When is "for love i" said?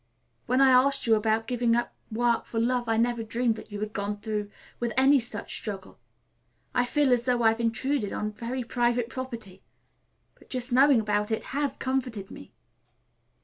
2.47-2.97